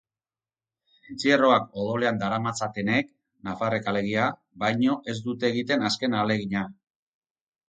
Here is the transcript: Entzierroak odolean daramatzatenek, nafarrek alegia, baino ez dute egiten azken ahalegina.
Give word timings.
Entzierroak 1.15 1.67
odolean 1.83 2.17
daramatzatenek, 2.23 3.11
nafarrek 3.49 3.91
alegia, 3.93 4.31
baino 4.65 4.97
ez 5.15 5.17
dute 5.29 5.51
egiten 5.55 5.87
azken 5.93 6.19
ahalegina. 6.19 6.65